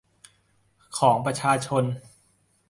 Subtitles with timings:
[0.97, 1.83] ของประชาชน